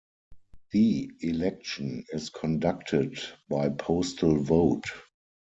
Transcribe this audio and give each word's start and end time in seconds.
The 0.71 1.11
election 1.21 2.05
is 2.11 2.31
conducted 2.31 3.19
by 3.51 3.69
postal 3.69 4.41
vote. 4.41 4.85